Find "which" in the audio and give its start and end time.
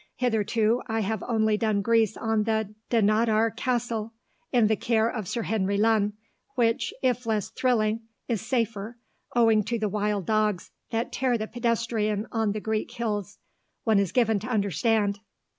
6.55-6.91